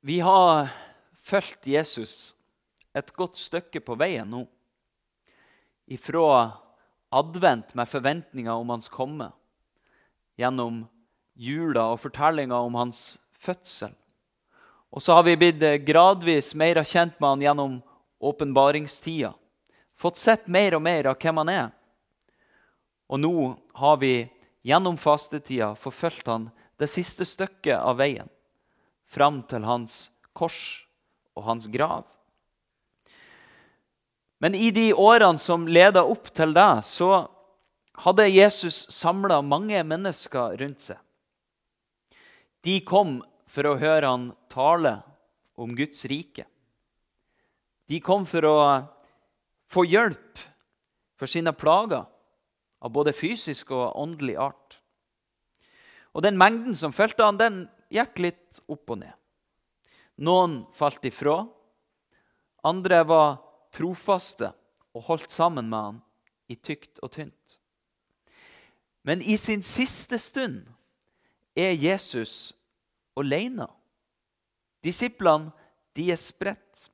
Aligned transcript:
Vi 0.00 0.20
har 0.20 0.68
fulgt 1.22 1.66
Jesus 1.66 2.34
et 2.94 3.10
godt 3.18 3.38
stykke 3.38 3.80
på 3.82 3.96
veien 3.98 4.28
nå. 4.30 4.44
Ifra 5.90 6.52
advent 7.10 7.74
med 7.74 7.90
forventninger 7.90 8.52
om 8.52 8.70
hans 8.70 8.86
komme, 8.92 9.32
gjennom 10.38 10.84
jula 11.34 11.88
og 11.96 11.98
fortellinga 12.04 12.60
om 12.62 12.78
hans 12.78 13.18
fødsel. 13.34 13.90
Og 14.94 15.02
så 15.02 15.18
har 15.18 15.26
vi 15.26 15.36
blitt 15.40 15.66
gradvis 15.88 16.52
mer 16.54 16.78
kjent 16.86 17.18
med 17.18 17.28
han 17.32 17.44
gjennom 17.48 17.76
åpenbaringstida. 18.22 19.34
Fått 19.98 20.22
sett 20.22 20.46
mer 20.46 20.78
og 20.78 20.86
mer 20.86 21.10
av 21.10 21.18
hvem 21.18 21.42
han 21.42 21.54
er. 21.56 21.68
Og 23.10 23.18
nå 23.18 23.36
har 23.82 23.98
vi 23.98 24.14
gjennom 24.62 24.94
fastetida 25.00 25.74
forfulgt 25.74 26.30
han 26.30 26.52
det 26.78 26.86
siste 26.86 27.26
stykket 27.26 27.80
av 27.82 27.98
veien 27.98 28.30
fram 29.08 29.42
til 29.48 29.64
hans 29.64 30.08
kors 30.36 30.84
og 31.36 31.46
hans 31.48 31.68
grav. 31.72 32.06
Men 34.38 34.54
i 34.54 34.70
de 34.70 34.92
årene 34.94 35.40
som 35.42 35.66
leda 35.66 36.04
opp 36.06 36.30
til 36.34 36.54
det, 36.54 36.70
så 36.86 37.26
hadde 38.04 38.28
Jesus 38.30 38.84
samla 38.94 39.40
mange 39.42 39.80
mennesker 39.82 40.54
rundt 40.60 40.84
seg. 40.84 41.00
De 42.62 42.78
kom 42.86 43.18
for 43.50 43.66
å 43.66 43.78
høre 43.80 44.10
han 44.12 44.28
tale 44.52 44.98
om 45.58 45.74
Guds 45.74 46.04
rike. 46.10 46.44
De 47.88 47.98
kom 48.04 48.26
for 48.28 48.44
å 48.46 48.58
få 49.72 49.84
hjelp 49.88 50.42
for 51.18 51.30
sine 51.30 51.52
plager 51.56 52.04
av 52.78 52.92
både 52.94 53.16
fysisk 53.16 53.72
og 53.74 53.96
åndelig 53.98 54.36
art. 54.38 54.78
Og 56.14 56.22
den 56.22 56.38
mengden 56.38 56.76
som 56.78 56.94
fulgte 56.94 57.26
han, 57.26 57.40
den 57.40 57.64
gikk 57.92 58.20
litt 58.22 58.60
opp 58.68 58.94
og 58.94 59.00
ned. 59.02 59.14
Noen 60.18 60.62
falt 60.74 61.04
ifra. 61.06 61.40
Andre 62.66 63.02
var 63.06 63.38
trofaste 63.74 64.50
og 64.96 65.04
holdt 65.10 65.30
sammen 65.32 65.68
med 65.70 65.78
han 65.78 66.00
i 66.50 66.56
tykt 66.56 66.98
og 67.04 67.12
tynt. 67.14 67.58
Men 69.06 69.22
i 69.22 69.36
sin 69.40 69.62
siste 69.62 70.18
stund 70.20 70.66
er 71.56 71.72
Jesus 71.72 72.52
alene. 73.18 73.68
Disiplene 74.84 75.52
de 75.96 76.10
er 76.12 76.20
spredt. 76.20 76.88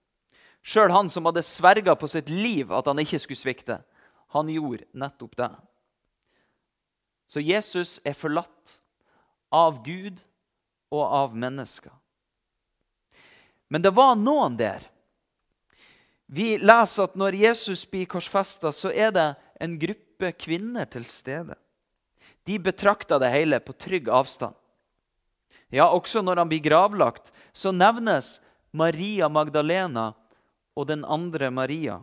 Sjøl 0.64 0.92
han 0.94 1.10
som 1.12 1.26
hadde 1.28 1.44
sverga 1.44 1.96
på 1.98 2.08
sitt 2.08 2.30
liv 2.32 2.72
at 2.72 2.86
han 2.88 3.00
ikke 3.02 3.20
skulle 3.20 3.40
svikte, 3.40 3.80
han 4.32 4.48
gjorde 4.48 4.86
nettopp 4.96 5.36
det. 5.36 5.50
Så 7.28 7.42
Jesus 7.44 7.98
er 8.04 8.16
forlatt 8.16 8.78
av 9.52 9.82
Gud 9.84 10.22
og 10.94 11.04
av 11.04 11.36
mennesker. 11.36 11.92
Men 13.68 13.82
det 13.82 13.94
var 13.96 14.14
noen 14.16 14.56
der. 14.58 14.84
Vi 16.26 16.54
leser 16.58 17.08
at 17.08 17.18
når 17.18 17.36
Jesus 17.42 17.84
blir 17.90 18.08
korsfesta, 18.10 18.72
så 18.72 18.92
er 18.92 19.12
det 19.14 19.28
en 19.60 19.76
gruppe 19.80 20.32
kvinner 20.38 20.88
til 20.90 21.06
stede. 21.10 21.56
De 22.44 22.58
betrakter 22.60 23.20
det 23.20 23.32
hele 23.32 23.60
på 23.60 23.74
trygg 23.76 24.08
avstand. 24.12 24.54
Ja, 25.74 25.88
også 25.90 26.22
når 26.22 26.42
han 26.42 26.50
blir 26.50 26.62
gravlagt, 26.64 27.32
så 27.52 27.72
nevnes 27.72 28.38
Maria 28.70 29.28
Magdalena 29.32 30.12
og 30.74 30.88
den 30.90 31.04
andre 31.04 31.50
Maria. 31.50 32.00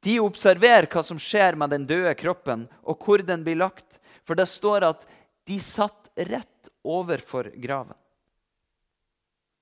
De 0.00 0.16
observerer 0.22 0.88
hva 0.88 1.02
som 1.04 1.18
skjer 1.20 1.58
med 1.60 1.74
den 1.74 1.86
døde 1.88 2.14
kroppen, 2.16 2.66
og 2.82 3.02
hvor 3.04 3.20
den 3.24 3.44
blir 3.44 3.58
lagt. 3.60 3.98
For 4.24 4.38
det 4.38 4.48
står 4.48 4.86
at 4.86 5.04
de 5.48 5.58
satt 5.64 6.08
rett 6.16 6.49
overfor 6.84 7.50
graven. 7.60 7.96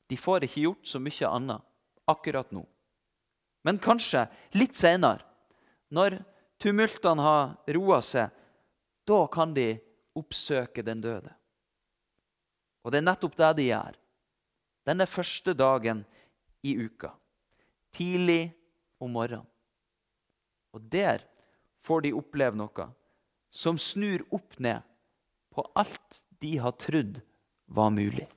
De 0.09 0.17
får 0.17 0.47
ikke 0.47 0.65
gjort 0.65 0.89
så 0.89 1.01
mye 1.03 1.29
annet 1.29 1.65
akkurat 2.09 2.51
nå. 2.55 2.65
Men 3.67 3.81
kanskje 3.83 4.25
litt 4.57 4.79
seinere, 4.79 5.25
når 5.93 6.21
tumultene 6.61 7.25
har 7.25 7.75
roa 7.77 7.99
seg, 8.05 8.31
da 9.09 9.21
kan 9.33 9.53
de 9.57 9.75
oppsøke 10.17 10.85
den 10.85 11.03
døde. 11.05 11.33
Og 12.85 12.93
det 12.93 13.01
er 13.03 13.09
nettopp 13.09 13.37
det 13.37 13.51
de 13.59 13.67
gjør. 13.69 13.97
Denne 14.89 15.07
første 15.11 15.53
dagen 15.53 16.05
i 16.65 16.75
uka. 16.81 17.11
Tidlig 17.93 18.55
om 19.01 19.13
morgenen. 19.13 19.47
Og 20.73 20.85
der 20.93 21.25
får 21.85 22.05
de 22.07 22.15
oppleve 22.17 22.57
noe 22.57 22.89
som 23.51 23.79
snur 23.81 24.25
opp 24.35 24.59
ned 24.61 24.85
på 25.53 25.65
alt 25.77 26.21
de 26.43 26.59
har 26.59 26.73
trodd 26.79 27.21
var 27.67 27.91
mulig. 27.91 28.29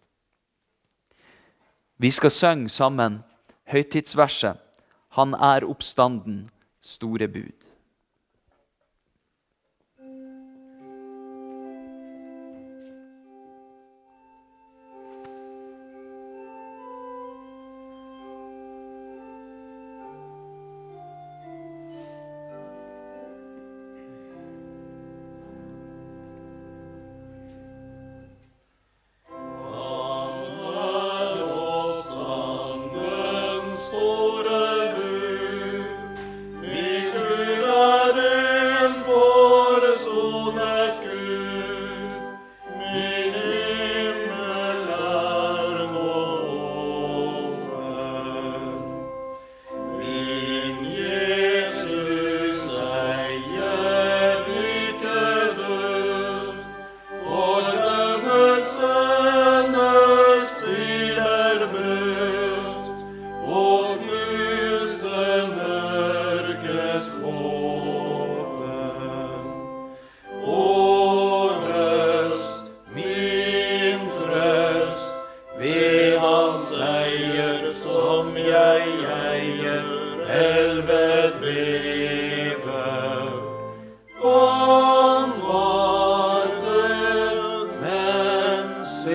Vi 1.98 2.12
skal 2.12 2.32
synge 2.32 2.70
sammen 2.70 3.24
høytidsverset 3.70 4.58
'Han 5.10 5.34
er 5.34 5.66
oppstanden, 5.68 6.50
store 6.82 7.28
bud'. 7.28 7.71
Dette 89.02 89.10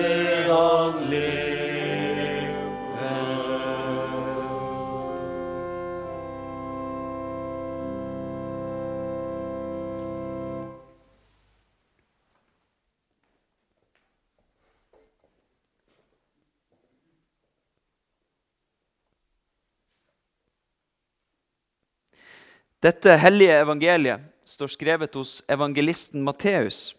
hellige 23.15 23.55
evangeliet 23.55 24.19
står 24.43 24.67
skrevet 24.67 25.15
hos 25.15 25.39
evangelisten 25.47 26.27
Matteus 26.27 26.91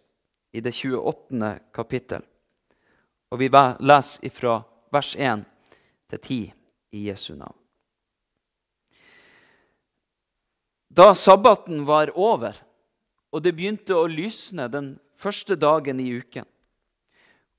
i 0.52 0.60
det 0.64 0.72
28. 0.72 1.60
kapittel. 1.76 2.24
Og 3.30 3.40
vi 3.42 3.48
leser 3.50 4.32
fra 4.32 4.60
vers 4.92 5.14
1 5.16 5.44
til 6.08 6.18
10 6.18 6.38
i 6.96 7.08
Jesu 7.08 7.34
navn. 7.34 7.56
Da 10.88 11.12
sabbaten 11.14 11.84
var 11.86 12.10
over 12.16 12.56
og 13.32 13.44
det 13.44 13.54
begynte 13.56 13.96
å 13.96 14.08
lysne 14.08 14.68
den 14.72 14.94
første 15.18 15.56
dagen 15.58 16.00
i 16.00 16.10
uken, 16.20 16.46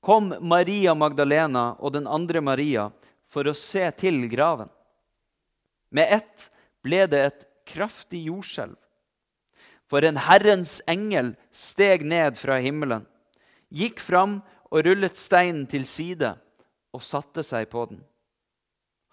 kom 0.02 0.32
Maria 0.42 0.96
Magdalena 0.96 1.74
og 1.78 1.94
den 1.98 2.08
andre 2.08 2.42
Maria 2.42 2.88
for 3.30 3.50
å 3.50 3.58
se 3.58 3.84
til 4.00 4.24
graven. 4.32 4.70
Med 5.92 6.08
ett 6.20 6.48
ble 6.86 7.04
det 7.12 7.20
et 7.26 7.46
kraftig 7.70 8.26
jordskjelv. 8.30 8.78
For 9.90 10.06
en 10.06 10.20
Herrens 10.22 10.80
engel 10.90 11.34
steg 11.52 12.06
ned 12.06 12.38
fra 12.38 12.60
himmelen, 12.62 13.04
gikk 13.74 14.02
fram 14.02 14.38
og 14.70 14.86
rullet 14.86 15.18
steinen 15.18 15.66
til 15.70 15.86
side 15.90 16.34
og 16.94 17.06
satte 17.06 17.44
seg 17.46 17.70
på 17.72 17.86
den. 17.90 18.02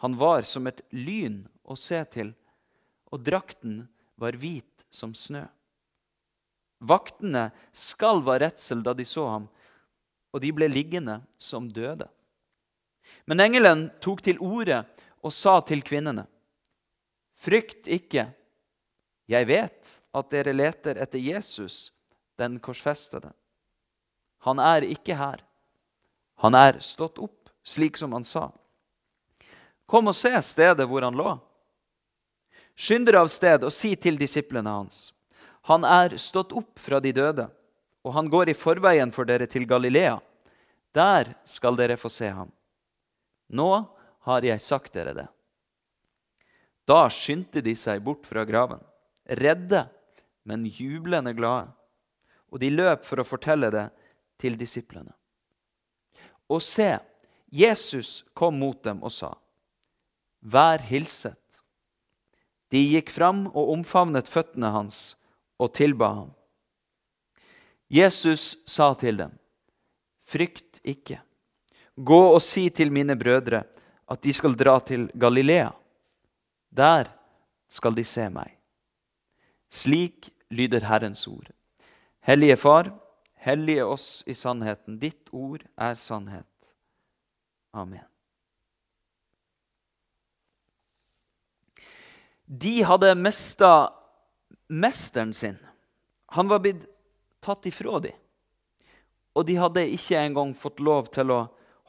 Han 0.04 0.16
var 0.20 0.44
som 0.44 0.68
et 0.68 0.82
lyn 0.92 1.42
å 1.64 1.76
se 1.80 2.02
til, 2.12 2.34
og 3.12 3.24
drakten 3.24 3.86
var 4.20 4.36
hvit 4.36 4.84
som 4.92 5.14
snø. 5.16 5.46
Vaktene 6.84 7.48
skalv 7.72 8.28
av 8.28 8.42
redsel 8.44 8.82
da 8.84 8.92
de 8.96 9.06
så 9.08 9.24
ham, 9.30 9.46
og 10.36 10.42
de 10.44 10.52
ble 10.52 10.68
liggende 10.68 11.22
som 11.40 11.70
døde. 11.72 12.08
Men 13.24 13.40
engelen 13.40 13.86
tok 14.04 14.20
til 14.26 14.40
orde 14.42 14.82
og 15.24 15.32
sa 15.32 15.60
til 15.64 15.80
kvinnene.: 15.86 16.26
Frykt 17.32 17.88
ikke. 17.88 18.28
Jeg 19.26 19.48
vet 19.48 19.96
at 20.12 20.30
dere 20.30 20.52
leter 20.52 21.00
etter 21.02 21.18
Jesus, 21.18 21.92
den 22.36 22.60
korsfestede. 22.60 23.32
Han 24.46 24.60
er 24.60 24.84
ikke 24.86 25.16
her. 25.16 25.42
Han 26.42 26.54
er 26.54 26.80
stått 26.84 27.18
opp, 27.18 27.48
slik 27.64 27.96
som 27.96 28.12
han 28.12 28.24
sa. 28.24 28.50
Kom 29.86 30.10
og 30.10 30.16
se 30.18 30.32
stedet 30.42 30.86
hvor 30.88 31.04
han 31.06 31.16
lå. 31.16 31.36
Skynd 32.76 33.08
dere 33.08 33.22
av 33.24 33.30
sted 33.32 33.64
og 33.64 33.72
si 33.72 33.94
til 33.96 34.18
disiplene 34.20 34.74
hans. 34.80 35.10
Han 35.70 35.86
er 35.88 36.18
stått 36.20 36.52
opp 36.54 36.78
fra 36.78 37.00
de 37.00 37.14
døde, 37.16 37.48
og 38.04 38.14
han 38.14 38.28
går 38.30 38.52
i 38.52 38.58
forveien 38.58 39.10
for 39.14 39.26
dere 39.26 39.48
til 39.50 39.64
Galilea. 39.66 40.18
Der 40.94 41.32
skal 41.48 41.78
dere 41.78 41.96
få 41.98 42.10
se 42.12 42.28
ham. 42.30 42.52
Nå 43.48 43.70
har 44.26 44.44
jeg 44.46 44.62
sagt 44.62 44.92
dere 44.94 45.14
det. 45.16 45.26
Da 46.86 47.08
skyndte 47.10 47.62
de 47.64 47.74
seg 47.78 48.02
bort 48.04 48.26
fra 48.28 48.44
graven, 48.46 48.82
redde, 49.26 49.86
men 50.46 50.68
jublende 50.70 51.32
glade. 51.34 51.72
Og 52.54 52.62
de 52.62 52.70
løp 52.70 53.02
for 53.06 53.18
å 53.18 53.26
fortelle 53.26 53.72
det 53.74 53.88
til 54.38 54.54
disiplene. 54.58 55.10
Og 56.48 56.62
se, 56.62 56.98
Jesus 57.50 58.24
kom 58.34 58.58
mot 58.60 58.78
dem 58.84 59.02
og 59.02 59.12
sa, 59.12 59.32
Vær 60.46 60.82
hilset. 60.86 61.62
De 62.70 62.82
gikk 62.82 63.10
fram 63.10 63.46
og 63.48 63.72
omfavnet 63.72 64.28
føttene 64.30 64.70
hans 64.74 65.16
og 65.58 65.72
tilba 65.74 66.10
ham. 66.20 66.30
Jesus 67.90 68.56
sa 68.66 68.92
til 68.98 69.18
dem, 69.22 69.32
Frykt 70.26 70.80
ikke. 70.82 71.20
Gå 71.96 72.20
og 72.34 72.42
si 72.42 72.68
til 72.70 72.90
mine 72.92 73.16
brødre 73.18 73.62
at 74.10 74.22
de 74.22 74.32
skal 74.34 74.54
dra 74.58 74.78
til 74.82 75.06
Galilea. 75.14 75.70
Der 76.70 77.08
skal 77.70 77.94
de 77.94 78.04
se 78.04 78.26
meg. 78.30 78.52
Slik 79.70 80.28
lyder 80.50 80.84
Herrens 80.86 81.26
ord. 81.26 81.50
Hellige 82.26 82.56
Far, 82.56 82.90
hellige 83.46 83.84
oss 83.84 84.24
i 84.26 84.34
sannheten. 84.34 84.98
Ditt 84.98 85.30
ord 85.30 85.62
er 85.76 85.94
sannhet. 85.94 86.74
Amen. 87.76 88.04
De 92.46 92.82
hadde 92.86 93.14
mista 93.18 93.92
mesteren 94.66 95.34
sin. 95.34 95.58
Han 96.26 96.48
var 96.48 96.62
blitt 96.62 96.86
tatt 97.40 97.66
ifra 97.66 98.00
dem. 98.02 98.14
Og 99.36 99.46
de 99.46 99.58
hadde 99.60 99.84
ikke 99.94 100.18
engang 100.18 100.54
fått 100.56 100.80
lov 100.80 101.10
til 101.14 101.30
å 101.30 101.40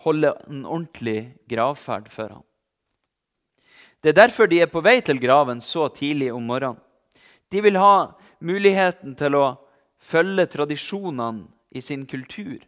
holde 0.06 0.34
en 0.46 0.66
ordentlig 0.66 1.32
gravferd 1.50 2.10
for 2.14 2.38
ham. 2.38 2.44
Det 4.04 4.12
er 4.12 4.22
derfor 4.28 4.50
de 4.50 4.60
er 4.62 4.70
på 4.70 4.84
vei 4.86 5.00
til 5.02 5.18
graven 5.18 5.62
så 5.64 5.88
tidlig 5.90 6.30
om 6.36 6.44
morgenen. 6.46 6.82
De 7.50 7.62
vil 7.64 7.80
ha 7.80 8.14
muligheten 8.44 9.16
til 9.18 9.38
å 9.40 9.46
følge 10.00 10.48
tradisjonene 10.54 11.48
i 11.70 11.82
sin 11.82 12.06
kultur. 12.10 12.62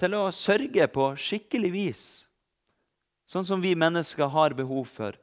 Til 0.00 0.16
å 0.18 0.30
sørge 0.34 0.86
på 0.90 1.12
skikkelig 1.20 1.72
vis, 1.72 2.04
sånn 3.28 3.46
som 3.46 3.62
vi 3.62 3.74
mennesker 3.78 4.30
har 4.32 4.56
behov 4.58 4.88
for 4.90 5.18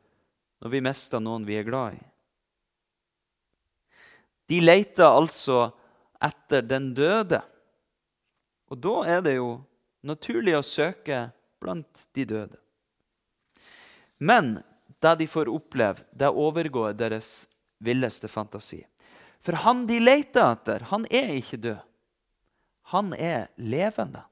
når 0.60 0.74
vi 0.74 0.82
mister 0.84 1.24
noen 1.24 1.46
vi 1.48 1.58
er 1.60 1.68
glad 1.68 1.98
i. 2.00 2.02
De 4.50 4.60
leter 4.64 5.06
altså 5.06 5.70
etter 6.26 6.66
den 6.66 6.90
døde. 6.98 7.42
Og 8.70 8.80
da 8.82 8.96
er 9.18 9.22
det 9.26 9.36
jo 9.38 9.60
naturlig 10.06 10.56
å 10.58 10.66
søke 10.66 11.28
blant 11.62 12.08
de 12.18 12.26
døde. 12.26 12.58
Men 14.18 14.58
det 15.00 15.16
de 15.22 15.28
får 15.30 15.52
oppleve, 15.52 16.04
det 16.12 16.32
overgår 16.34 16.98
deres 16.98 17.48
villeste 17.80 18.28
fantasi. 18.28 18.82
For 19.46 19.56
han 19.64 19.86
de 19.88 20.00
leter 20.02 20.52
etter, 20.54 20.84
han 20.92 21.06
er 21.10 21.32
ikke 21.38 21.62
død. 21.64 21.86
Han 22.92 23.14
er 23.14 23.48
levende. 23.56 24.24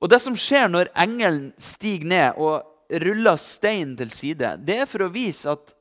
Og 0.00 0.10
Det 0.10 0.18
som 0.20 0.36
skjer 0.36 0.68
når 0.68 0.90
engelen 0.98 1.52
stiger 1.58 2.08
ned 2.08 2.40
og 2.40 2.66
ruller 3.02 3.38
steinen 3.40 3.96
til 3.98 4.10
side, 4.12 4.56
det 4.62 4.82
er 4.82 4.88
for 4.88 5.06
å 5.06 5.12
vise 5.12 5.50
at 5.50 5.72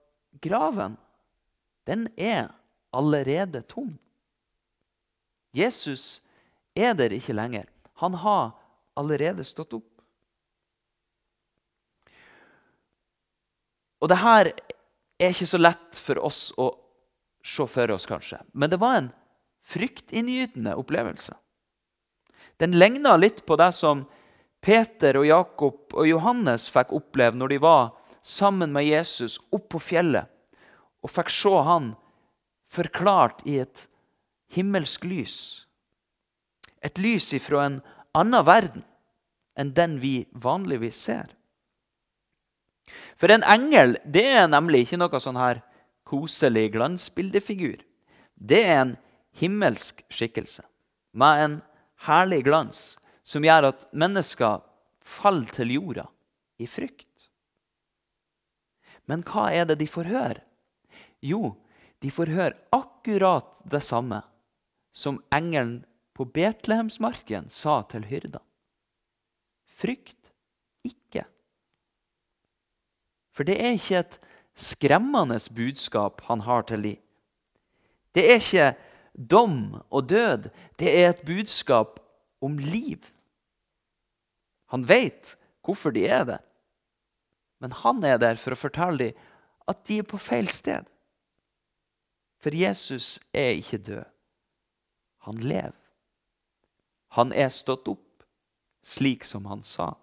graven 0.41 0.95
den 1.85 2.07
er 2.17 2.49
allerede 2.95 3.61
tom. 3.69 3.91
Jesus 5.55 6.23
er 6.75 6.95
der 6.97 7.13
ikke 7.15 7.35
lenger. 7.35 7.67
Han 8.01 8.15
har 8.19 8.55
allerede 8.97 9.43
stått 9.47 9.75
opp. 9.77 9.91
Og 14.03 14.11
det 14.11 14.17
her 14.19 14.51
er 15.19 15.31
ikke 15.31 15.47
så 15.47 15.59
lett 15.61 15.99
for 15.99 16.19
oss 16.23 16.49
å 16.57 16.69
se 17.45 17.67
for 17.69 17.91
oss, 17.93 18.07
kanskje. 18.09 18.39
Men 18.53 18.71
det 18.71 18.81
var 18.81 18.97
en 18.97 19.11
fryktinngytende 19.65 20.75
opplevelse. 20.77 21.35
Den 22.57 22.77
ligna 22.79 23.15
litt 23.17 23.45
på 23.45 23.57
det 23.59 23.71
som 23.75 24.05
Peter 24.65 25.17
og 25.19 25.27
Jakob 25.27 25.93
og 25.93 26.07
Johannes 26.09 26.67
fikk 26.73 26.93
oppleve 26.95 27.37
når 27.37 27.53
de 27.53 27.59
var 27.61 27.91
sammen 28.25 28.73
med 28.73 28.87
Jesus 28.87 29.37
opp 29.53 29.67
på 29.75 29.81
fjellet 29.91 30.31
og 31.05 31.11
fikk 31.13 31.29
se 31.29 31.53
han 31.67 31.91
forklart 32.73 33.43
i 33.45 33.59
et 33.61 33.85
himmelsk 34.55 35.05
lys. 35.05 35.37
Et 36.81 36.97
lys 37.01 37.31
ifra 37.37 37.65
en 37.65 37.79
annen 38.17 38.45
verden 38.47 38.85
enn 39.59 39.73
den 39.77 39.99
vi 40.01 40.25
vanligvis 40.33 40.97
ser. 41.07 41.34
For 43.17 43.31
en 43.31 43.45
engel 43.47 43.95
det 44.05 44.25
er 44.37 44.47
nemlig 44.51 44.85
ikke 44.85 44.99
noe 45.01 45.21
sånn 45.21 45.39
her 45.39 45.61
koselig 46.05 46.69
glansbildefigur. 46.75 47.79
Det 48.35 48.61
er 48.67 48.81
en 48.83 48.93
himmelsk 49.39 50.03
skikkelse 50.11 50.65
med 51.15 51.43
en 51.45 51.57
herlig 52.07 52.43
glans 52.45 52.83
som 53.25 53.45
gjør 53.45 53.71
at 53.71 53.87
mennesker 53.95 54.61
faller 55.05 55.51
til 55.55 55.73
jorda 55.77 56.05
i 56.61 56.67
frykt. 56.69 57.29
Men 59.09 59.23
hva 59.25 59.49
er 59.53 59.67
det 59.69 59.79
de 59.81 59.87
får 59.89 60.09
høre? 60.09 60.41
Jo, 61.25 61.55
de 62.01 62.11
får 62.13 62.31
høre 62.33 62.57
akkurat 62.75 63.47
det 63.69 63.81
samme 63.85 64.21
som 64.95 65.21
engelen 65.33 65.83
på 66.15 66.27
Betlehemsmarken 66.31 67.49
sa 67.51 67.81
til 67.91 68.05
hyrda. 68.07 68.39
Frykt 69.75 70.31
ikke. 70.87 71.25
For 73.35 73.43
det 73.47 73.57
er 73.59 73.75
ikke 73.75 73.99
et 73.99 74.19
skremmende 74.55 75.37
budskap 75.55 76.23
han 76.29 76.45
har 76.47 76.63
til 76.69 76.79
liv. 76.79 77.01
Det 78.15 78.23
er 78.31 78.39
ikke 78.39 78.69
dom 79.31 79.81
og 79.91 80.09
død. 80.09 80.49
Det 80.79 81.03
er 81.03 81.09
et 81.09 81.25
budskap 81.27 81.99
om 82.41 82.57
liv. 82.57 83.03
Han 84.71 84.87
vet 84.87 85.35
hvorfor 85.65 85.91
de 85.91 86.07
er 86.07 86.23
der. 86.23 86.43
Men 87.59 87.71
han 87.71 88.03
er 88.03 88.17
der 88.17 88.39
for 88.39 88.55
å 88.55 88.59
fortelle 88.59 89.11
dem 89.11 89.23
at 89.67 89.81
de 89.87 89.99
er 89.99 90.07
på 90.07 90.19
feil 90.21 90.47
sted. 90.47 90.85
For 92.39 92.55
Jesus 92.55 93.19
er 93.33 93.57
ikke 93.57 93.81
død. 93.81 94.05
Han 95.25 95.41
lever. 95.41 95.73
Han 97.17 97.31
er 97.33 97.49
stått 97.49 97.87
opp, 97.87 98.23
slik 98.83 99.23
som 99.25 99.47
han 99.49 99.63
sa. 99.63 99.95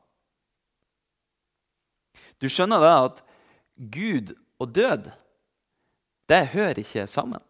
Du 2.42 2.49
skjønner 2.50 2.82
da 2.82 2.92
at 3.06 3.22
Gud 3.94 4.34
og 4.58 4.75
død, 4.75 5.08
det 6.30 6.42
hører 6.52 6.82
ikke 6.82 7.06
sammen. 7.11 7.40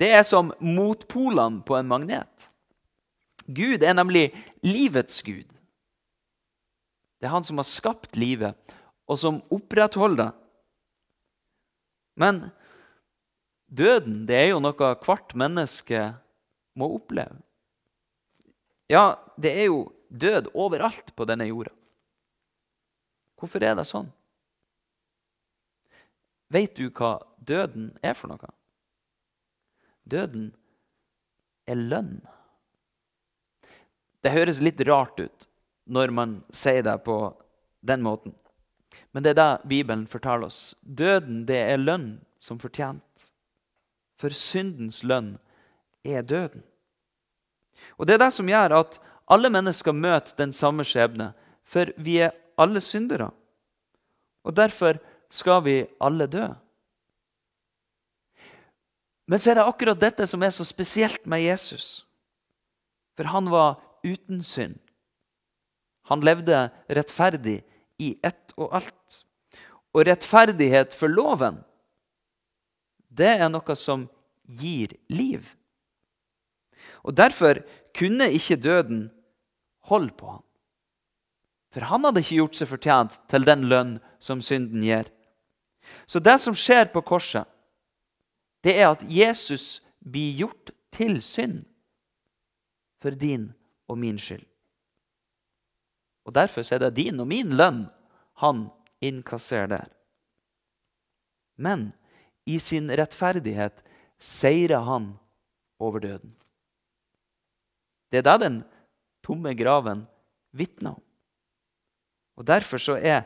Det 0.00 0.08
er 0.12 0.24
som 0.28 0.52
motpolene 0.60 1.62
på 1.66 1.76
en 1.76 1.88
magnet. 1.88 2.48
Gud 3.46 3.84
er 3.84 3.94
nemlig 3.96 4.30
livets 4.64 5.20
gud. 5.24 5.46
Det 7.16 7.28
er 7.28 7.32
han 7.32 7.46
som 7.46 7.60
har 7.60 7.68
skapt 7.68 8.16
livet, 8.16 8.56
og 9.06 9.20
som 9.20 9.40
opprettholder 9.52 10.26
det. 10.26 10.32
Men 12.16 12.46
Døden 13.66 14.22
det 14.28 14.36
er 14.38 14.48
jo 14.52 14.60
noe 14.62 14.92
hvert 15.02 15.34
menneske 15.38 16.02
må 16.78 16.88
oppleve. 16.96 17.40
Ja, 18.86 19.18
det 19.34 19.52
er 19.58 19.66
jo 19.66 19.80
død 20.08 20.52
overalt 20.54 21.10
på 21.18 21.26
denne 21.26 21.48
jorda. 21.48 21.72
Hvorfor 23.36 23.64
er 23.64 23.76
det 23.76 23.86
sånn? 23.88 24.08
Vet 26.52 26.76
du 26.78 26.88
hva 26.94 27.18
døden 27.42 27.90
er 28.06 28.14
for 28.16 28.30
noe? 28.30 28.52
Døden 30.06 30.52
er 31.66 31.80
lønn. 31.80 32.20
Det 34.22 34.32
høres 34.34 34.62
litt 34.62 34.80
rart 34.86 35.18
ut 35.20 35.48
når 35.86 36.14
man 36.14 36.38
sier 36.54 36.82
det 36.86 36.96
på 37.06 37.18
den 37.86 38.02
måten. 38.02 38.34
Men 39.14 39.22
det 39.22 39.34
er 39.34 39.40
det 39.40 39.68
Bibelen 39.70 40.06
forteller 40.10 40.48
oss. 40.48 40.74
Døden 40.82 41.44
det 41.48 41.58
er 41.66 41.82
lønn 41.82 42.16
som 42.42 42.58
fortjent. 42.62 43.30
For 44.16 44.34
syndens 44.34 45.02
lønn 45.04 45.34
er 46.06 46.22
døden. 46.22 46.64
Og 47.98 48.06
Det 48.06 48.16
er 48.16 48.24
det 48.24 48.32
som 48.32 48.48
gjør 48.48 48.78
at 48.78 48.98
alle 49.28 49.50
mennesker 49.52 49.92
møter 49.92 50.36
den 50.38 50.52
samme 50.54 50.84
skjebne. 50.86 51.32
For 51.66 51.90
vi 51.98 52.20
er 52.24 52.34
alle 52.56 52.80
syndere. 52.80 53.30
Og 54.46 54.54
derfor 54.56 54.98
skal 55.32 55.62
vi 55.64 55.76
alle 56.00 56.26
dø. 56.30 56.46
Men 59.26 59.42
så 59.42 59.50
er 59.50 59.58
det 59.58 59.66
akkurat 59.66 60.00
dette 60.00 60.26
som 60.30 60.42
er 60.46 60.52
så 60.54 60.64
spesielt 60.64 61.26
med 61.26 61.42
Jesus. 61.42 62.06
For 63.18 63.26
han 63.32 63.50
var 63.50 63.80
uten 64.06 64.42
synd. 64.46 64.78
Han 66.06 66.22
levde 66.22 66.68
rettferdig 66.86 67.58
i 67.98 68.12
ett 68.22 68.54
og 68.54 68.76
alt. 68.78 69.22
Og 69.96 70.06
rettferdighet 70.06 70.94
for 70.94 71.10
loven, 71.10 71.58
det 73.08 73.32
er 73.40 73.50
noe 73.50 73.74
som 73.78 74.06
gir 74.46 74.94
liv. 75.10 75.42
Og 77.02 77.16
Derfor 77.16 77.64
kunne 77.96 78.28
ikke 78.36 78.60
døden 78.60 79.06
holde 79.88 80.12
på 80.14 80.36
ham. 80.36 80.44
For 81.76 81.84
han 81.84 82.06
hadde 82.08 82.22
ikke 82.22 82.38
gjort 82.38 82.56
seg 82.56 82.70
fortjent 82.70 83.18
til 83.28 83.44
den 83.44 83.66
lønn 83.68 83.90
som 84.16 84.40
synden 84.40 84.80
gir. 84.80 85.10
Så 86.08 86.22
det 86.24 86.38
som 86.40 86.56
skjer 86.56 86.88
på 86.88 87.02
korset, 87.04 87.44
det 88.64 88.78
er 88.80 88.94
at 88.94 89.02
Jesus 89.04 89.82
blir 90.00 90.32
gjort 90.40 90.72
til 90.96 91.18
synd 91.20 91.66
for 93.04 93.12
din 93.12 93.50
og 93.92 94.00
min 94.00 94.16
skyld. 94.16 94.46
Og 96.24 96.32
Derfor 96.32 96.64
er 96.64 96.80
det 96.86 96.96
din 96.96 97.20
og 97.20 97.28
min 97.28 97.52
lønn 97.60 97.84
han 98.40 98.66
innkasserer 99.04 99.68
der. 99.76 99.92
Men 101.60 101.90
i 102.48 102.56
sin 102.56 102.88
rettferdighet 102.88 103.84
seirer 104.16 104.80
han 104.88 105.12
over 105.76 106.00
døden. 106.00 106.32
Det 108.08 108.24
er 108.24 108.30
det 108.32 108.40
den 108.48 108.62
tomme 109.20 109.52
graven 109.52 110.06
vitner 110.56 110.96
om. 110.96 111.05
Og 112.36 112.46
Derfor 112.46 112.78
så 112.78 112.96
er 113.00 113.24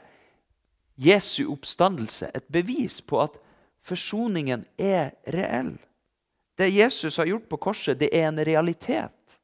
Jesu 1.01 1.49
oppstandelse 1.53 2.31
et 2.35 2.47
bevis 2.53 3.01
på 3.01 3.23
at 3.23 3.39
forsoningen 3.83 4.67
er 4.79 5.15
reell. 5.33 5.79
Det 6.59 6.69
Jesus 6.69 7.17
har 7.17 7.27
gjort 7.31 7.49
på 7.49 7.57
korset, 7.57 7.99
det 7.99 8.11
er 8.13 8.29
en 8.29 8.45
realitet 8.45 9.39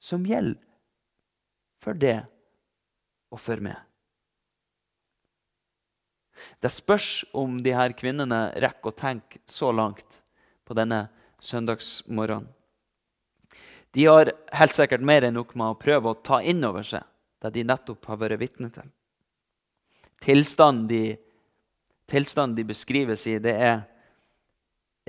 som 0.00 0.24
gjelder 0.26 0.60
for 1.82 1.98
det 1.98 2.22
og 3.32 3.40
for 3.42 3.60
meg. 3.60 3.76
Det 6.62 6.72
spørs 6.72 7.22
om 7.36 7.60
de 7.62 7.74
her 7.76 7.92
kvinnene 7.94 8.48
rekker 8.62 8.90
å 8.90 8.96
tenke 8.96 9.42
så 9.46 9.70
langt 9.74 10.22
på 10.66 10.74
denne 10.78 11.04
søndagsmorgenen. 11.42 12.48
De 13.92 14.06
har 14.08 14.32
helt 14.56 14.72
sikkert 14.72 15.04
mer 15.04 15.26
enn 15.26 15.36
nok 15.36 15.52
med 15.58 15.74
å 15.74 15.78
prøve 15.78 16.08
å 16.08 16.20
ta 16.24 16.40
inn 16.40 16.64
over 16.64 16.86
seg 16.86 17.04
det 17.42 17.52
de 17.56 17.64
nettopp 17.66 18.06
har 18.10 18.20
vært 18.20 18.40
vitne 18.40 18.70
til. 18.72 18.86
Tilstanden 20.22 20.86
de, 20.90 21.02
tilstanden 22.10 22.56
de 22.58 22.66
beskrives 22.68 23.26
i, 23.26 23.38
det 23.42 23.54
er 23.58 23.82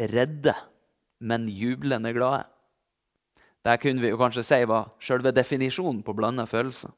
redde, 0.09 0.55
men 1.21 1.45
jublende 1.47 2.13
glade. 2.15 2.47
Det 3.63 3.77
kunne 3.79 4.01
vi 4.03 4.11
jo 4.11 4.19
kanskje 4.19 4.43
si 4.43 4.59
var 4.67 4.89
selve 5.03 5.31
definisjonen 5.31 6.01
på 6.03 6.15
blanda 6.17 6.45
følelser. 6.49 6.91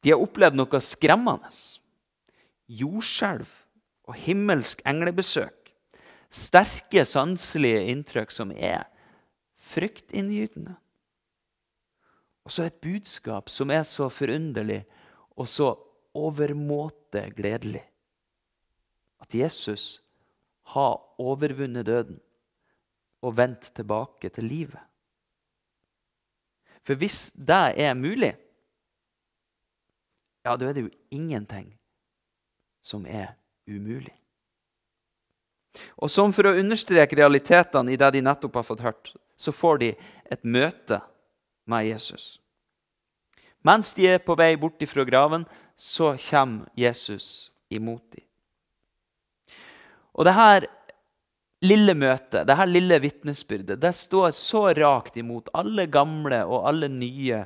De 0.00 0.14
har 0.14 0.22
opplevd 0.22 0.56
noe 0.56 0.80
skremmende. 0.80 1.50
Jordskjelv 2.70 3.48
og 4.08 4.16
himmelsk 4.16 4.80
englebesøk. 4.88 5.56
Sterke 6.30 7.02
sanselige 7.04 7.82
inntrykk 7.90 8.32
som 8.32 8.54
er 8.54 8.86
fryktinngytende. 9.70 10.76
Og 12.44 12.52
så 12.54 12.66
et 12.66 12.80
budskap 12.82 13.50
som 13.52 13.70
er 13.70 13.84
så 13.88 14.08
forunderlig 14.12 14.82
og 15.36 15.48
så 15.48 15.74
overmåte 16.16 17.26
gledelig. 17.36 17.82
At 19.20 19.34
Jesus 19.34 20.00
har 20.72 20.98
overvunnet 21.20 21.86
døden 21.86 22.20
og 23.20 23.36
vendt 23.36 23.72
tilbake 23.76 24.30
til 24.32 24.48
livet. 24.48 24.80
For 26.86 26.96
hvis 26.96 27.28
det 27.36 27.74
er 27.76 27.94
mulig, 27.94 28.32
ja, 30.44 30.56
da 30.56 30.70
er 30.70 30.72
det 30.72 30.86
jo 30.86 30.94
ingenting 31.12 31.68
som 32.80 33.04
er 33.06 33.34
umulig. 33.68 34.14
Og 36.00 36.10
som 36.10 36.32
for 36.34 36.48
å 36.48 36.56
understreke 36.58 37.18
realitetene 37.20 37.92
i 37.92 37.98
det 38.00 38.08
de 38.16 38.24
nettopp 38.24 38.56
har 38.58 38.66
fått 38.66 38.82
hørt, 38.82 39.12
så 39.36 39.52
får 39.54 39.82
de 39.84 39.90
et 40.32 40.42
møte 40.42 40.98
med 41.70 41.86
Jesus. 41.88 42.40
Mens 43.66 43.92
de 43.96 44.08
er 44.08 44.22
på 44.24 44.36
vei 44.38 44.54
bort 44.60 44.82
fra 44.88 45.04
graven, 45.04 45.44
så 45.76 46.14
kommer 46.18 46.68
Jesus 46.76 47.52
imot 47.70 48.02
dem. 48.12 48.24
Og 50.16 50.26
det 50.26 50.34
her 50.34 50.66
lille 51.64 51.94
møtet, 51.94 52.46
det 52.48 52.56
her 52.56 52.68
lille 52.68 52.98
vitnesbyrdet, 53.00 53.78
det 53.80 53.94
står 53.94 54.32
så 54.36 54.66
rakt 54.76 55.16
imot 55.20 55.52
alle 55.54 55.86
gamle 55.86 56.42
og 56.48 56.66
alle 56.68 56.88
nye 56.92 57.44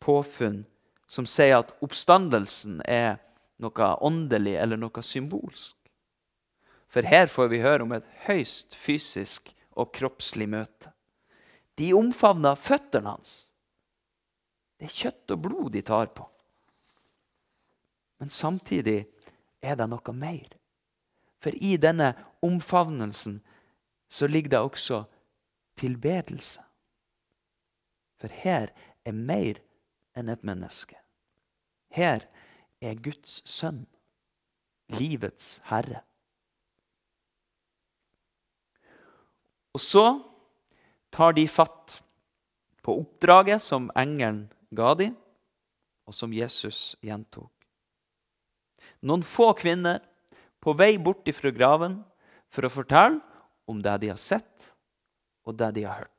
påfunn 0.00 0.62
som 1.08 1.26
sier 1.28 1.60
at 1.60 1.72
oppstandelsen 1.84 2.80
er 2.84 3.18
noe 3.62 3.90
åndelig 4.04 4.56
eller 4.60 4.80
noe 4.80 5.04
symbolsk. 5.04 5.74
For 6.88 7.06
her 7.06 7.28
får 7.30 7.50
vi 7.52 7.62
høre 7.64 7.86
om 7.86 7.94
et 7.96 8.06
høyst 8.26 8.76
fysisk 8.78 9.52
og 9.76 9.92
kroppslig 9.96 10.48
møte. 10.50 10.92
De 11.76 11.92
omfavner 11.96 12.56
føttene 12.56 13.12
hans. 13.16 13.34
Det 14.76 14.88
er 14.88 14.98
kjøtt 15.00 15.32
og 15.32 15.42
blod 15.46 15.72
de 15.72 15.82
tar 15.84 16.10
på. 16.12 16.26
Men 18.20 18.32
samtidig 18.32 19.04
er 19.64 19.76
det 19.76 19.88
noe 19.90 20.14
mer. 20.16 20.48
For 21.40 21.56
i 21.56 21.76
denne 21.80 22.12
omfavnelsen 22.44 23.40
så 24.08 24.28
ligger 24.28 24.50
det 24.54 24.60
også 24.60 25.02
tilbedelse. 25.76 26.62
For 28.16 28.32
her 28.32 28.72
er 29.04 29.12
mer 29.12 29.60
enn 30.16 30.32
et 30.32 30.44
menneske. 30.44 30.96
Her 31.92 32.24
er 32.80 33.00
Guds 33.00 33.42
sønn, 33.48 33.84
livets 34.96 35.58
herre. 35.68 36.02
Og 39.76 39.82
så 39.84 40.06
tar 41.12 41.36
de 41.36 41.44
fatt 41.48 41.98
på 42.84 42.94
oppdraget 43.02 43.60
som 43.64 43.90
engelen 43.98 44.46
ga 44.76 44.94
dem, 44.98 45.14
og 46.06 46.14
som 46.14 46.32
Jesus 46.32 46.94
gjentok. 47.02 47.50
Noen 49.06 49.24
få 49.26 49.50
kvinner 49.58 50.02
på 50.62 50.74
vei 50.78 50.96
bort 50.98 51.28
fra 51.34 51.52
graven 51.54 51.98
for 52.52 52.66
å 52.66 52.72
fortelle 52.72 53.20
om 53.66 53.80
det 53.82 53.96
de 54.02 54.12
har 54.12 54.20
sett, 54.20 54.72
og 55.46 55.56
det 55.58 55.72
de 55.76 55.86
har 55.86 56.04
hørt. 56.04 56.12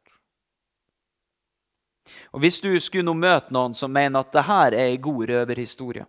Og 2.32 2.40
Hvis 2.44 2.60
du 2.64 2.72
skulle 2.80 3.08
nå 3.08 3.16
møte 3.18 3.54
noen 3.56 3.76
som 3.76 3.92
mener 3.92 4.24
at 4.24 4.32
dette 4.32 4.60
er 4.68 4.78
ei 4.80 4.98
god 4.98 5.28
røverhistorie, 5.32 6.06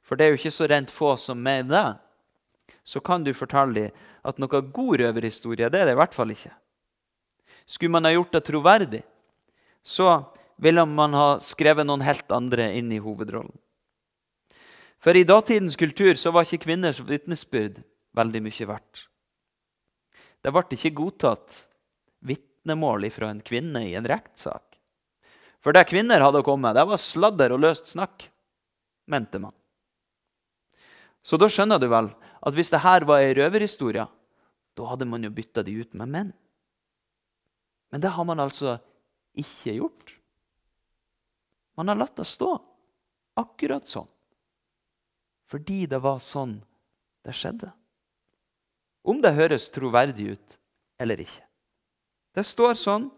for 0.00 0.16
det 0.16 0.26
er 0.26 0.32
jo 0.32 0.40
ikke 0.40 0.54
så 0.54 0.68
rent 0.70 0.92
få 0.92 1.16
som 1.20 1.40
mener 1.42 1.72
det, 1.74 2.76
så 2.86 3.02
kan 3.02 3.24
du 3.26 3.32
fortelle 3.34 3.74
dem 3.74 4.04
at 4.26 4.38
noe 4.38 4.60
god 4.74 5.00
røverhistorie 5.02 5.68
det 5.70 5.80
er 5.80 5.90
det 5.90 5.96
i 5.96 5.98
hvert 5.98 6.14
fall 6.14 6.30
ikke. 6.32 6.52
Skulle 7.66 7.96
man 7.96 8.06
ha 8.06 8.12
gjort 8.14 8.32
det 8.36 8.44
troverdig, 8.46 9.02
så 9.82 10.22
ville 10.62 10.84
man 10.88 11.14
ha 11.16 11.28
skrevet 11.44 11.86
noen 11.86 12.04
helt 12.06 12.32
andre 12.32 12.70
inn 12.78 12.92
i 12.92 13.00
hovedrollen. 13.02 13.54
For 15.02 15.16
i 15.16 15.26
datidens 15.28 15.76
kultur 15.76 16.16
så 16.18 16.32
var 16.32 16.46
ikke 16.46 16.64
kvinners 16.64 17.02
vitnesbyrd 17.04 17.82
veldig 18.16 18.42
mye 18.46 18.68
verdt. 18.70 19.04
Det 20.40 20.52
ble 20.54 20.78
ikke 20.78 20.94
godtatt 20.96 21.60
vitnemål 22.26 23.08
fra 23.12 23.30
en 23.30 23.42
kvinne 23.44 23.84
i 23.86 23.94
en 23.98 24.08
rettssak. 24.08 24.64
For 25.60 25.74
det 25.74 25.88
kvinner 25.90 26.22
hadde 26.22 26.44
kommet, 26.46 26.76
det 26.78 26.86
var 26.86 27.02
sladder 27.02 27.52
og 27.56 27.62
løst 27.64 27.90
snakk, 27.90 28.28
mente 29.10 29.40
man. 29.42 29.54
Så 31.26 31.38
da 31.40 31.48
skjønner 31.50 31.80
du 31.82 31.88
vel 31.90 32.12
at 32.46 32.54
hvis 32.54 32.70
det 32.70 32.84
her 32.84 33.04
var 33.08 33.24
ei 33.24 33.34
røverhistorie, 33.34 34.04
da 34.76 34.90
hadde 34.90 35.08
man 35.10 35.24
jo 35.26 35.32
bytta 35.34 35.64
de 35.66 35.74
ut 35.80 35.96
med 35.98 36.12
menn. 36.12 36.30
Men 37.90 38.02
det 38.02 38.12
har 38.14 38.26
man 38.28 38.42
altså 38.42 38.76
ikke 39.34 39.74
gjort. 39.80 40.14
Man 41.76 41.88
har 41.88 41.98
latt 42.00 42.16
det 42.16 42.26
stå 42.28 42.54
akkurat 43.36 43.88
sånn. 43.88 44.08
Fordi 45.46 45.84
det 45.86 46.00
var 46.02 46.22
sånn 46.24 46.58
det 47.26 47.34
skjedde. 47.36 47.70
Om 49.06 49.20
det 49.22 49.36
høres 49.36 49.68
troverdig 49.70 50.32
ut 50.34 50.56
eller 50.98 51.20
ikke. 51.22 51.44
Det 52.34 52.44
står 52.44 52.74
sånn 52.80 53.10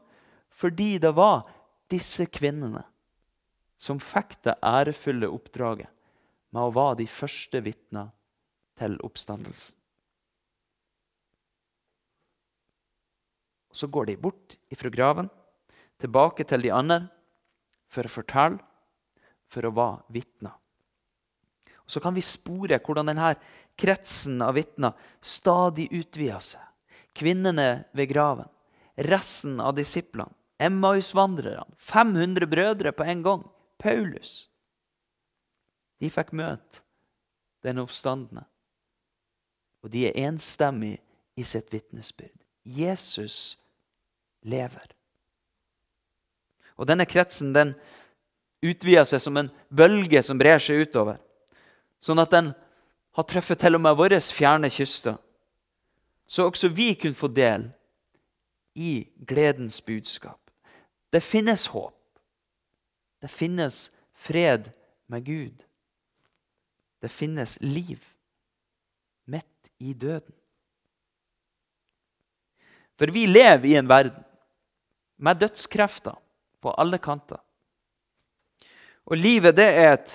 fordi 0.58 0.96
det 0.98 1.14
var 1.14 1.46
disse 1.90 2.26
kvinnene 2.26 2.82
som 3.78 4.00
fikk 4.02 4.36
det 4.44 4.58
ærefulle 4.64 5.30
oppdraget 5.30 5.90
med 6.50 6.62
å 6.64 6.74
være 6.74 7.02
de 7.02 7.06
første 7.10 7.60
vitner 7.62 8.10
til 8.78 8.96
oppstandelsen. 9.06 9.76
Så 13.70 13.86
går 13.86 14.08
de 14.08 14.16
bort 14.18 14.56
ifra 14.72 14.90
graven, 14.90 15.28
tilbake 16.00 16.46
til 16.48 16.64
de 16.64 16.72
andre, 16.74 17.04
for 17.88 18.06
å 18.06 18.12
fortelle, 18.12 18.62
for 19.48 19.64
å 19.64 19.74
være 19.74 20.14
vitner. 20.14 20.54
Så 21.88 22.02
kan 22.04 22.12
vi 22.16 22.24
spore 22.24 22.80
hvordan 22.84 23.08
denne 23.08 23.32
kretsen 23.78 24.42
av 24.44 24.58
vitner 24.58 24.96
stadig 25.24 25.88
utvider 25.94 26.42
seg. 26.44 26.64
Kvinnene 27.16 27.86
ved 27.96 28.10
graven, 28.12 28.50
resten 29.08 29.56
av 29.64 29.74
disiplene, 29.78 30.34
Emmaus-vandrerne, 30.58 31.70
500 31.78 32.46
brødre 32.50 32.92
på 32.92 33.06
en 33.06 33.22
gang, 33.22 33.42
Paulus. 33.78 34.48
De 36.02 36.10
fikk 36.10 36.32
møte 36.34 36.82
den 37.62 37.78
oppstandende. 37.82 38.44
Og 39.82 39.92
de 39.94 40.08
er 40.08 40.18
enstemmige 40.26 40.98
i 41.38 41.46
sitt 41.46 41.70
vitnesbyrd. 41.72 42.34
Jesus 42.66 43.56
lever. 44.42 44.97
Og 46.78 46.86
denne 46.86 47.06
kretsen 47.10 47.52
den 47.54 47.74
utvider 48.62 49.06
seg 49.06 49.22
som 49.22 49.36
en 49.38 49.50
bølge 49.68 50.22
som 50.24 50.38
brer 50.38 50.62
seg 50.62 50.86
utover. 50.86 51.18
Sånn 52.02 52.22
at 52.22 52.32
den 52.32 52.52
har 53.18 53.26
truffet 53.26 53.58
til 53.58 53.74
og 53.74 53.82
med 53.82 53.98
våre 53.98 54.20
fjerne 54.22 54.70
kyster. 54.70 55.18
Så 56.28 56.46
også 56.46 56.70
vi 56.70 56.92
kunne 56.94 57.18
få 57.18 57.30
del 57.32 57.66
i 58.78 59.08
gledens 59.26 59.80
budskap. 59.82 60.38
Det 61.10 61.22
finnes 61.24 61.66
håp. 61.72 61.96
Det 63.18 63.30
finnes 63.32 63.88
fred 64.14 64.68
med 65.10 65.24
Gud. 65.26 65.64
Det 67.02 67.10
finnes 67.10 67.56
liv 67.62 67.98
midt 69.26 69.70
i 69.78 69.94
døden. 69.94 70.34
For 72.98 73.10
vi 73.14 73.26
lever 73.26 73.66
i 73.70 73.76
en 73.78 73.90
verden 73.90 74.24
med 75.18 75.38
dødskrefter 75.42 76.18
på 76.60 76.72
alle 76.74 76.98
kanter. 76.98 77.40
Og 79.08 79.16
livet 79.16 79.56
det 79.56 79.68
er 79.68 79.92
et 79.94 80.14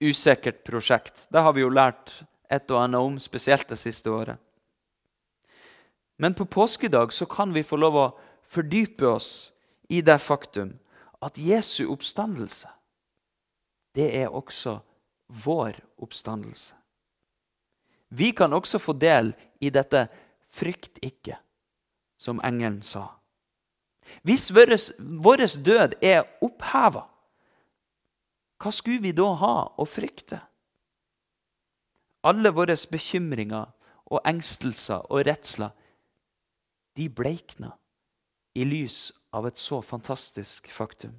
usikkert 0.00 0.62
prosjekt. 0.64 1.26
Det 1.28 1.42
har 1.42 1.52
vi 1.52 1.64
jo 1.64 1.72
lært 1.72 2.12
et 2.50 2.70
og 2.72 2.82
annet 2.82 3.00
om, 3.00 3.18
spesielt 3.20 3.68
det 3.68 3.78
siste 3.78 4.10
året. 4.10 4.40
Men 6.20 6.34
på 6.34 6.44
påskedag 6.44 7.12
så 7.12 7.26
kan 7.26 7.52
vi 7.52 7.64
få 7.64 7.78
lov 7.80 7.96
å 7.96 8.08
fordype 8.50 9.06
oss 9.08 9.52
i 9.88 10.00
det 10.04 10.18
faktum 10.20 10.74
at 11.20 11.38
Jesu 11.38 11.86
oppstandelse, 11.92 12.68
det 13.94 14.08
er 14.16 14.32
også 14.32 14.78
vår 15.44 15.78
oppstandelse. 16.00 16.74
Vi 18.10 18.30
kan 18.34 18.52
også 18.52 18.78
få 18.78 18.92
del 18.92 19.34
i 19.60 19.70
dette 19.70 20.08
'frykt 20.50 20.98
ikke', 21.02 21.38
som 22.18 22.40
engelen 22.44 22.82
sa. 22.82 23.19
Hvis 24.22 24.50
vår 24.54 25.46
død 25.64 25.96
er 26.02 26.26
oppheva, 26.44 27.06
hva 28.60 28.70
skulle 28.76 29.00
vi 29.00 29.12
da 29.16 29.30
ha 29.40 29.54
å 29.80 29.86
frykte? 29.88 30.40
Alle 32.28 32.52
våre 32.52 32.76
bekymringer 32.92 33.70
og 34.10 34.20
engstelser 34.28 35.06
og 35.08 35.24
redsler, 35.24 35.72
de 36.98 37.06
bleikna 37.08 37.70
i 38.58 38.66
lys 38.66 39.12
av 39.32 39.46
et 39.48 39.56
så 39.56 39.80
fantastisk 39.80 40.68
faktum. 40.74 41.14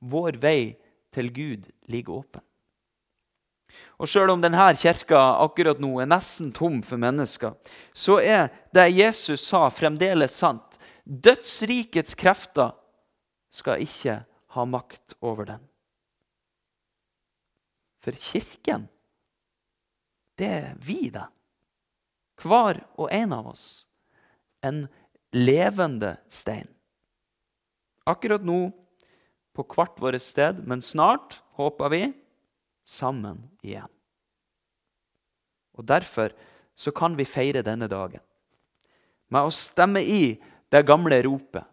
Vår 0.00 0.38
vei 0.40 0.76
til 1.12 1.32
Gud 1.34 1.66
ligger 1.90 2.22
åpen. 2.22 2.44
Og 4.00 4.08
Sjøl 4.08 4.32
om 4.32 4.42
denne 4.42 4.70
kirka 4.78 5.18
akkurat 5.44 5.80
nå 5.82 5.92
er 6.02 6.10
nesten 6.10 6.52
tom 6.56 6.80
for 6.86 7.00
mennesker, 7.00 7.56
så 7.92 8.18
er 8.22 8.48
det 8.74 8.90
Jesus 8.94 9.44
sa, 9.46 9.68
fremdeles 9.70 10.36
sant. 10.36 10.78
Dødsrikets 11.04 12.14
krefter 12.18 12.74
skal 13.50 13.82
ikke 13.82 14.20
ha 14.54 14.64
makt 14.66 15.16
over 15.20 15.48
den. 15.48 15.62
For 18.00 18.16
kirken, 18.16 18.88
det 20.40 20.48
er 20.48 20.74
vi, 20.80 21.10
det. 21.12 21.26
Hver 22.40 22.80
og 22.96 23.10
en 23.12 23.34
av 23.36 23.50
oss. 23.52 23.84
En 24.64 24.86
levende 25.36 26.14
stein. 26.32 26.68
Akkurat 28.08 28.44
nå 28.44 28.70
på 29.56 29.66
hvert 29.74 30.00
vårt 30.00 30.22
sted, 30.24 30.62
men 30.64 30.80
snart, 30.80 31.40
håper 31.60 31.92
vi, 31.92 32.02
sammen 32.90 33.44
igjen. 33.62 33.90
Og 35.78 35.86
Derfor 35.86 36.34
så 36.76 36.92
kan 36.96 37.16
vi 37.16 37.28
feire 37.28 37.62
denne 37.64 37.88
dagen 37.90 38.22
med 39.30 39.46
å 39.46 39.54
stemme 39.54 40.02
i 40.02 40.34
det 40.72 40.82
gamle 40.88 41.20
ropet, 41.26 41.64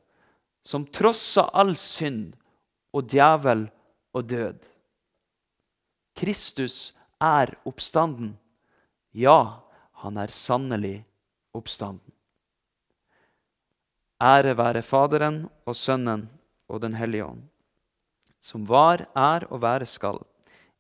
som 0.62 0.86
trosser 0.94 1.48
all 1.56 1.74
synd 1.80 2.36
og 2.94 3.08
djevel 3.10 3.66
og 4.14 4.28
død. 4.28 4.60
Kristus 6.18 6.92
er 7.24 7.54
oppstanden. 7.66 8.36
Ja, 9.16 9.64
han 10.04 10.20
er 10.22 10.34
sannelig 10.34 11.00
oppstanden. 11.56 12.14
Ære 14.22 14.56
være 14.58 14.82
Faderen 14.82 15.44
og 15.66 15.76
Sønnen 15.78 16.26
og 16.68 16.82
Den 16.82 16.98
hellige 16.98 17.26
ånd, 17.26 17.44
som 18.42 18.66
var, 18.68 19.06
er 19.16 19.46
og 19.54 19.62
være 19.62 19.86
skal, 19.86 20.20